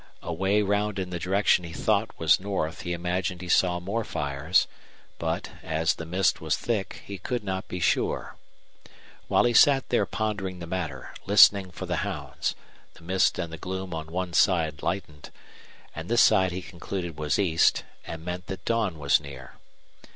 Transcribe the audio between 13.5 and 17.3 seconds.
the gloom on one side lightened; and this side he concluded